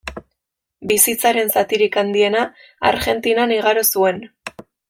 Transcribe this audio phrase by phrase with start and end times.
[0.91, 2.43] Bizitzaren zatirik handiena
[2.93, 4.23] Argentinan igaro zuen.